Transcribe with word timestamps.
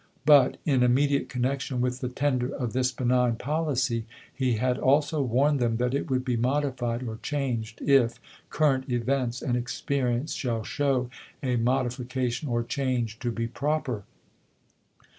But, 0.25 0.57
in 0.65 0.81
immediate 0.81 1.29
connection 1.29 1.79
with 1.79 1.99
the 1.99 2.09
tender 2.09 2.47
of 2.55 2.73
this 2.73 2.91
benign 2.91 3.35
policy, 3.35 4.07
he 4.33 4.53
had 4.53 4.79
also 4.79 5.21
warned 5.21 5.59
them 5.59 5.77
that 5.77 5.93
it 5.93 6.09
would 6.09 6.25
be 6.25 6.35
modified 6.35 7.03
or 7.07 7.19
changed 7.21 7.83
if" 7.83 8.19
current 8.49 8.89
events 8.89 9.43
and 9.43 9.55
experience 9.55 10.33
shall 10.33 10.63
show 10.63 11.11
a 11.43 11.55
modification 11.55 12.49
or 12.49 12.63
change 12.63 13.19
to 13.19 13.31
be 13.31 13.45
proper." 13.45 14.01